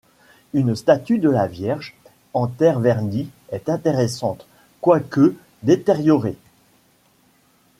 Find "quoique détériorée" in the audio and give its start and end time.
4.79-6.37